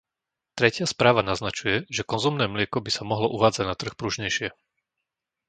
[0.57, 4.47] Tretia správa naznačuje, že konzumné mlieko by sa mohlo uvádzať na trh pružnejšie.